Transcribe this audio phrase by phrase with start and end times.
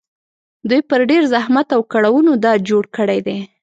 [0.69, 3.37] دوی په ډېر زحمت او کړاوونو دا جوړ کړي دي